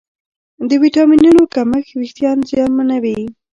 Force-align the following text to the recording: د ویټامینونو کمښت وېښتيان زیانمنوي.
د 0.69 0.71
ویټامینونو 0.83 1.43
کمښت 1.53 1.89
وېښتيان 1.99 2.37
زیانمنوي. 2.49 3.19